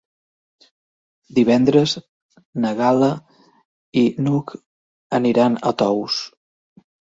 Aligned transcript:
Divendres 1.39 1.93
na 2.63 2.71
Gal·la 2.79 3.11
i 4.01 4.03
n'Hug 4.25 4.55
aniran 5.21 5.61
a 5.69 5.75
Tous. 5.85 6.19